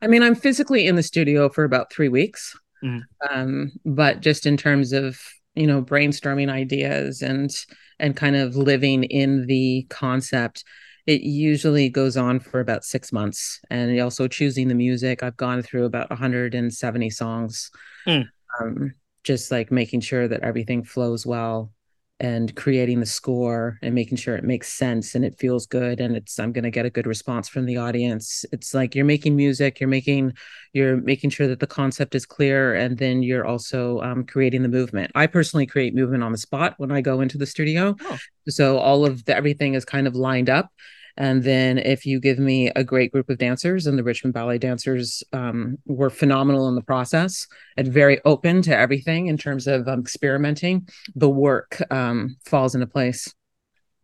I 0.00 0.06
mean, 0.06 0.22
I'm 0.22 0.34
physically 0.34 0.86
in 0.86 0.96
the 0.96 1.02
studio 1.02 1.48
for 1.48 1.64
about 1.64 1.92
three 1.92 2.08
weeks, 2.08 2.56
mm. 2.82 3.00
um, 3.30 3.72
but 3.84 4.20
just 4.20 4.46
in 4.46 4.56
terms 4.56 4.92
of 4.92 5.18
you 5.54 5.66
know 5.66 5.82
brainstorming 5.82 6.48
ideas 6.48 7.22
and 7.22 7.50
and 7.98 8.16
kind 8.16 8.36
of 8.36 8.56
living 8.56 9.04
in 9.04 9.46
the 9.46 9.86
concept 9.90 10.64
it 11.10 11.22
usually 11.22 11.88
goes 11.88 12.16
on 12.16 12.38
for 12.38 12.60
about 12.60 12.84
six 12.84 13.12
months 13.12 13.60
and 13.68 14.00
also 14.00 14.28
choosing 14.28 14.68
the 14.68 14.74
music 14.76 15.24
i've 15.24 15.36
gone 15.36 15.60
through 15.60 15.84
about 15.84 16.08
170 16.08 17.10
songs 17.10 17.72
mm. 18.06 18.24
um, 18.60 18.94
just 19.24 19.50
like 19.50 19.72
making 19.72 20.00
sure 20.00 20.28
that 20.28 20.42
everything 20.42 20.84
flows 20.84 21.26
well 21.26 21.72
and 22.20 22.54
creating 22.54 23.00
the 23.00 23.06
score 23.06 23.78
and 23.82 23.94
making 23.94 24.16
sure 24.18 24.36
it 24.36 24.44
makes 24.44 24.72
sense 24.72 25.16
and 25.16 25.24
it 25.24 25.36
feels 25.38 25.66
good 25.66 25.98
and 25.98 26.14
it's 26.14 26.38
i'm 26.38 26.52
going 26.52 26.62
to 26.62 26.70
get 26.70 26.86
a 26.86 26.90
good 26.90 27.06
response 27.08 27.48
from 27.48 27.66
the 27.66 27.76
audience 27.76 28.44
it's 28.52 28.72
like 28.72 28.94
you're 28.94 29.04
making 29.04 29.34
music 29.34 29.80
you're 29.80 29.88
making 29.88 30.32
you're 30.74 30.98
making 30.98 31.30
sure 31.30 31.48
that 31.48 31.58
the 31.58 31.66
concept 31.66 32.14
is 32.14 32.24
clear 32.24 32.74
and 32.74 32.98
then 32.98 33.20
you're 33.20 33.46
also 33.46 34.00
um, 34.02 34.24
creating 34.24 34.62
the 34.62 34.68
movement 34.68 35.10
i 35.16 35.26
personally 35.26 35.66
create 35.66 35.92
movement 35.92 36.22
on 36.22 36.30
the 36.30 36.38
spot 36.38 36.74
when 36.76 36.92
i 36.92 37.00
go 37.00 37.20
into 37.20 37.36
the 37.36 37.46
studio 37.46 37.96
oh. 38.02 38.18
so 38.48 38.78
all 38.78 39.04
of 39.04 39.24
the, 39.24 39.34
everything 39.34 39.74
is 39.74 39.84
kind 39.84 40.06
of 40.06 40.14
lined 40.14 40.48
up 40.48 40.70
and 41.16 41.42
then 41.42 41.78
if 41.78 42.06
you 42.06 42.20
give 42.20 42.38
me 42.38 42.68
a 42.76 42.84
great 42.84 43.12
group 43.12 43.30
of 43.30 43.38
dancers, 43.38 43.86
and 43.86 43.98
the 43.98 44.02
Richmond 44.02 44.34
Ballet 44.34 44.58
dancers 44.58 45.22
um, 45.32 45.78
were 45.86 46.10
phenomenal 46.10 46.68
in 46.68 46.74
the 46.74 46.82
process 46.82 47.46
and 47.76 47.88
very 47.88 48.20
open 48.24 48.62
to 48.62 48.76
everything 48.76 49.26
in 49.26 49.36
terms 49.36 49.66
of 49.66 49.88
um, 49.88 50.00
experimenting, 50.00 50.88
the 51.14 51.28
work 51.28 51.82
um, 51.90 52.36
falls 52.44 52.74
into 52.74 52.86
place. 52.86 53.32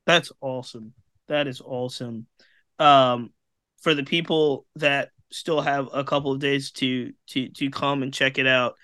That's 0.06 0.30
awesome. 0.40 0.92
That 1.28 1.46
is 1.46 1.60
awesome. 1.60 2.26
Um, 2.78 3.32
for 3.80 3.94
the 3.94 4.04
people 4.04 4.66
that 4.76 5.10
still 5.30 5.60
have 5.60 5.88
a 5.92 6.04
couple 6.04 6.32
of 6.32 6.38
days 6.38 6.70
to 6.72 7.12
to 7.28 7.48
to 7.48 7.70
come 7.70 8.02
and 8.02 8.14
check 8.14 8.38
it 8.38 8.46
out, 8.46 8.76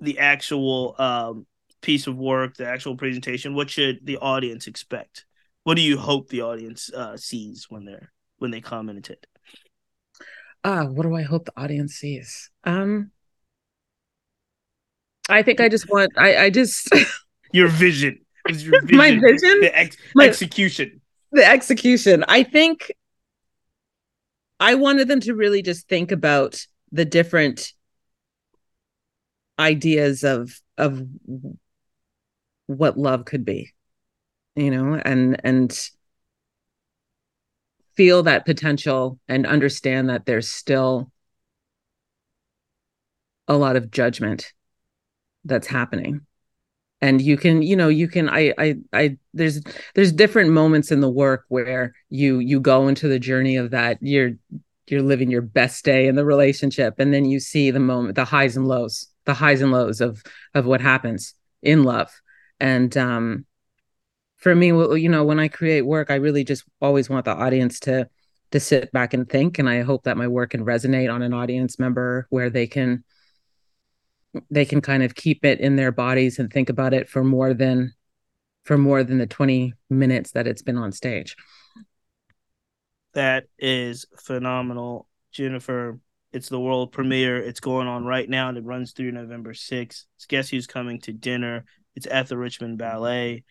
the 0.00 0.18
actual 0.18 0.94
um, 0.98 1.46
piece 1.80 2.06
of 2.06 2.16
work, 2.16 2.56
the 2.56 2.66
actual 2.66 2.96
presentation, 2.96 3.54
what 3.54 3.70
should 3.70 4.04
the 4.04 4.18
audience 4.18 4.66
expect? 4.66 5.24
What 5.68 5.76
do 5.76 5.82
you 5.82 5.98
hope 5.98 6.30
the 6.30 6.40
audience 6.40 6.90
uh, 6.94 7.14
sees 7.18 7.66
when 7.68 7.84
they're 7.84 8.10
when 8.38 8.50
they 8.50 8.62
commented? 8.62 9.18
Uh, 10.64 10.86
what 10.86 11.02
do 11.02 11.14
I 11.14 11.20
hope 11.20 11.44
the 11.44 11.60
audience 11.60 11.92
sees? 11.92 12.50
Um, 12.64 13.10
I 15.28 15.42
think 15.42 15.60
I 15.60 15.68
just 15.68 15.86
want 15.90 16.12
I 16.16 16.44
I 16.44 16.48
just 16.48 16.88
your 17.52 17.68
vision. 17.68 18.18
Your 18.48 18.80
vision. 18.80 18.96
My 18.96 19.10
vision, 19.10 19.60
the 19.60 19.78
ex- 19.78 19.98
My, 20.14 20.26
execution, 20.26 21.02
the 21.32 21.44
execution. 21.44 22.24
I 22.28 22.44
think 22.44 22.90
I 24.58 24.74
wanted 24.74 25.06
them 25.06 25.20
to 25.20 25.34
really 25.34 25.60
just 25.60 25.86
think 25.86 26.12
about 26.12 26.66
the 26.92 27.04
different 27.04 27.74
ideas 29.58 30.24
of 30.24 30.62
of 30.78 31.06
what 32.68 32.96
love 32.96 33.26
could 33.26 33.44
be 33.44 33.74
you 34.58 34.70
know 34.70 35.00
and 35.04 35.40
and 35.44 35.90
feel 37.96 38.22
that 38.22 38.46
potential 38.46 39.18
and 39.28 39.46
understand 39.46 40.08
that 40.08 40.24
there's 40.24 40.48
still 40.48 41.10
a 43.48 43.56
lot 43.56 43.76
of 43.76 43.90
judgment 43.90 44.52
that's 45.44 45.66
happening. 45.66 46.20
And 47.00 47.20
you 47.20 47.36
can 47.36 47.62
you 47.62 47.76
know 47.76 47.88
you 47.88 48.08
can 48.08 48.28
I, 48.28 48.52
I 48.58 48.76
i 48.92 49.16
there's 49.32 49.62
there's 49.94 50.10
different 50.12 50.50
moments 50.50 50.90
in 50.90 51.00
the 51.00 51.08
work 51.08 51.44
where 51.48 51.94
you 52.10 52.40
you 52.40 52.60
go 52.60 52.88
into 52.88 53.06
the 53.06 53.20
journey 53.20 53.56
of 53.56 53.70
that 53.70 53.98
you're 54.00 54.32
you're 54.88 55.02
living 55.02 55.30
your 55.30 55.42
best 55.42 55.84
day 55.84 56.08
in 56.08 56.16
the 56.16 56.24
relationship 56.24 56.94
and 56.98 57.14
then 57.14 57.24
you 57.24 57.38
see 57.38 57.70
the 57.70 57.78
moment 57.78 58.16
the 58.16 58.24
highs 58.24 58.56
and 58.56 58.66
lows 58.66 59.06
the 59.26 59.34
highs 59.34 59.60
and 59.60 59.70
lows 59.70 60.00
of 60.00 60.24
of 60.54 60.66
what 60.66 60.80
happens 60.80 61.34
in 61.62 61.84
love. 61.84 62.10
And 62.58 62.96
um 62.96 63.46
for 64.38 64.54
me 64.54 64.68
you 64.68 65.08
know 65.08 65.24
when 65.24 65.38
i 65.38 65.48
create 65.48 65.82
work 65.82 66.10
i 66.10 66.14
really 66.14 66.44
just 66.44 66.64
always 66.80 67.10
want 67.10 67.24
the 67.24 67.34
audience 67.34 67.78
to 67.80 68.08
to 68.50 68.58
sit 68.58 68.90
back 68.92 69.12
and 69.12 69.28
think 69.28 69.58
and 69.58 69.68
i 69.68 69.82
hope 69.82 70.04
that 70.04 70.16
my 70.16 70.26
work 70.26 70.50
can 70.50 70.64
resonate 70.64 71.12
on 71.12 71.22
an 71.22 71.34
audience 71.34 71.78
member 71.78 72.26
where 72.30 72.50
they 72.50 72.66
can 72.66 73.04
they 74.50 74.64
can 74.64 74.80
kind 74.80 75.02
of 75.02 75.14
keep 75.14 75.44
it 75.44 75.60
in 75.60 75.76
their 75.76 75.92
bodies 75.92 76.38
and 76.38 76.52
think 76.52 76.68
about 76.68 76.94
it 76.94 77.08
for 77.08 77.24
more 77.24 77.54
than 77.54 77.92
for 78.64 78.76
more 78.76 79.02
than 79.02 79.18
the 79.18 79.26
20 79.26 79.72
minutes 79.88 80.32
that 80.32 80.46
it's 80.46 80.62
been 80.62 80.76
on 80.76 80.92
stage. 80.92 81.36
That 83.14 83.44
is 83.58 84.06
phenomenal 84.18 85.08
jennifer. 85.32 85.98
It's 86.32 86.50
the 86.50 86.60
world 86.60 86.92
premiere. 86.92 87.38
It's 87.38 87.60
going 87.60 87.88
on 87.88 88.04
right 88.04 88.28
now 88.28 88.50
and 88.50 88.58
it 88.58 88.64
runs 88.64 88.92
through 88.92 89.12
november 89.12 89.54
6th 89.54 90.04
it's 90.16 90.26
guess 90.26 90.50
who's 90.50 90.66
coming 90.66 91.00
to 91.02 91.12
dinner? 91.12 91.64
It's 91.94 92.06
at 92.06 92.28
the 92.28 92.36
richmond 92.36 92.78
ballet 92.78 93.44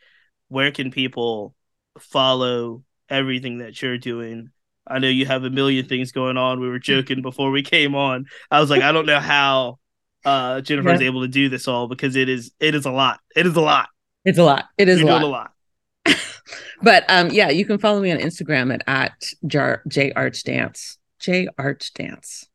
where 0.49 0.71
can 0.71 0.91
people 0.91 1.53
follow 1.99 2.83
everything 3.09 3.59
that 3.59 3.81
you're 3.81 3.97
doing? 3.97 4.51
I 4.85 4.99
know 4.99 5.07
you 5.09 5.25
have 5.25 5.43
a 5.43 5.49
million 5.49 5.87
things 5.87 6.11
going 6.11 6.37
on. 6.37 6.59
We 6.59 6.69
were 6.69 6.79
joking 6.79 7.21
before 7.21 7.51
we 7.51 7.61
came 7.61 7.95
on. 7.95 8.25
I 8.49 8.61
was 8.61 8.69
like, 8.69 8.81
I 8.81 8.91
don't 8.91 9.05
know 9.05 9.19
how 9.19 9.79
uh 10.25 10.61
Jennifer 10.61 10.91
is 10.91 11.01
able 11.01 11.21
to 11.21 11.27
do 11.27 11.47
this 11.47 11.67
all 11.67 11.87
because 11.87 12.15
it 12.15 12.29
is 12.29 12.51
it 12.59 12.75
is 12.75 12.85
a 12.85 12.91
lot. 12.91 13.19
It 13.35 13.45
is 13.45 13.55
a 13.55 13.61
lot. 13.61 13.89
It's 14.25 14.37
a 14.37 14.43
lot. 14.43 14.65
It 14.77 14.89
is 14.89 15.01
a 15.01 15.05
lot. 15.05 15.23
a 15.23 15.27
lot. 15.27 15.51
but 16.81 17.05
um 17.09 17.29
yeah, 17.31 17.49
you 17.49 17.65
can 17.65 17.77
follow 17.77 18.01
me 18.01 18.11
on 18.11 18.17
Instagram 18.17 18.73
at 18.73 18.83
at 18.87 19.23
J 19.87 20.11
Arch 20.13 20.43
Dance. 20.43 20.97
J 21.19 21.47
Arch 21.57 21.93
Dance. 21.93 22.47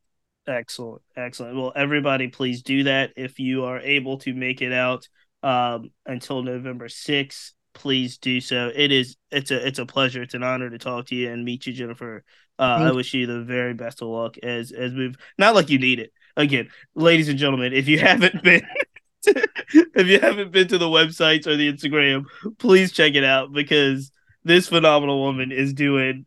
Excellent. 0.46 1.02
Excellent. 1.16 1.56
Well, 1.56 1.72
everybody 1.76 2.28
please 2.28 2.62
do 2.62 2.84
that 2.84 3.12
if 3.16 3.38
you 3.38 3.64
are 3.64 3.78
able 3.78 4.18
to 4.18 4.34
make 4.34 4.62
it 4.62 4.72
out 4.72 5.08
um 5.42 5.90
until 6.06 6.42
November 6.42 6.88
6th 6.88 7.52
please 7.74 8.18
do 8.18 8.40
so. 8.40 8.70
It 8.74 8.92
is 8.92 9.16
it's 9.30 9.50
a 9.50 9.66
it's 9.66 9.78
a 9.78 9.86
pleasure. 9.86 10.22
It's 10.22 10.34
an 10.34 10.42
honor 10.42 10.70
to 10.70 10.78
talk 10.78 11.06
to 11.06 11.14
you 11.14 11.30
and 11.30 11.44
meet 11.44 11.66
you, 11.66 11.72
Jennifer. 11.72 12.24
Uh, 12.58 12.62
I 12.62 12.92
wish 12.92 13.14
you 13.14 13.26
the 13.26 13.42
very 13.42 13.74
best 13.74 14.02
of 14.02 14.08
luck 14.08 14.36
as 14.42 14.72
as 14.72 14.92
we've 14.92 15.16
not 15.38 15.54
like 15.54 15.70
you 15.70 15.78
need 15.78 15.98
it. 15.98 16.12
Again, 16.36 16.68
ladies 16.94 17.28
and 17.28 17.38
gentlemen, 17.38 17.72
if 17.72 17.88
you 17.88 17.98
haven't 18.00 18.42
been 18.42 18.62
if 19.24 20.06
you 20.06 20.20
haven't 20.20 20.52
been 20.52 20.68
to 20.68 20.78
the 20.78 20.86
websites 20.86 21.46
or 21.46 21.56
the 21.56 21.72
Instagram, 21.72 22.24
please 22.58 22.92
check 22.92 23.14
it 23.14 23.24
out 23.24 23.52
because 23.52 24.10
this 24.44 24.68
phenomenal 24.68 25.22
woman 25.22 25.52
is 25.52 25.72
doing 25.72 26.26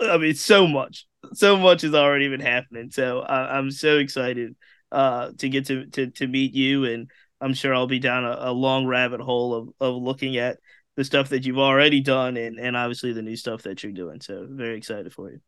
I 0.00 0.18
mean 0.18 0.34
so 0.34 0.66
much. 0.66 1.06
So 1.34 1.56
much 1.56 1.82
has 1.82 1.94
already 1.94 2.28
been 2.28 2.40
happening. 2.40 2.90
So 2.90 3.20
I, 3.20 3.58
I'm 3.58 3.70
so 3.70 3.98
excited 3.98 4.56
uh 4.90 5.32
to 5.36 5.48
get 5.50 5.66
to, 5.66 5.84
to 5.86 6.10
to 6.12 6.26
meet 6.26 6.54
you 6.54 6.86
and 6.86 7.10
I'm 7.40 7.54
sure 7.54 7.74
I'll 7.74 7.86
be 7.86 7.98
down 7.98 8.24
a, 8.24 8.36
a 8.40 8.52
long 8.52 8.86
rabbit 8.86 9.20
hole 9.20 9.54
of, 9.54 9.68
of 9.80 10.02
looking 10.02 10.36
at 10.36 10.58
the 10.96 11.04
stuff 11.04 11.28
that 11.28 11.46
you've 11.46 11.58
already 11.58 12.00
done 12.00 12.36
and, 12.36 12.58
and 12.58 12.76
obviously 12.76 13.12
the 13.12 13.22
new 13.22 13.36
stuff 13.36 13.62
that 13.62 13.82
you're 13.82 13.92
doing. 13.92 14.20
So 14.20 14.46
very 14.50 14.76
excited 14.76 15.12
for 15.12 15.30
you. 15.30 15.40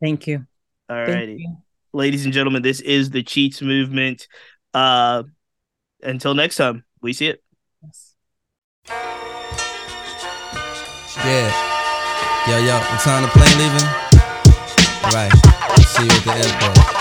Thank 0.00 0.26
you. 0.26 0.46
All 0.88 0.96
righty. 0.96 1.46
Ladies 1.92 2.24
and 2.24 2.32
gentlemen, 2.32 2.62
this 2.62 2.80
is 2.80 3.10
the 3.10 3.22
Cheats 3.22 3.60
Movement. 3.60 4.26
Uh 4.72 5.24
until 6.02 6.34
next 6.34 6.56
time, 6.56 6.84
we 7.02 7.12
see 7.12 7.26
it. 7.26 7.42
Yes. 7.82 8.14
Yeah. 11.24 11.64
Yo, 12.48 12.58
yo, 12.58 12.78
the 12.78 12.98
time 13.02 13.24
to 13.24 13.30
plane 13.36 13.58
leaving? 13.58 13.88
All 15.04 15.12
right. 15.12 15.32
See 15.84 16.04
you 16.04 16.10
at 16.10 16.24
the 16.24 16.32
airport. 16.32 16.97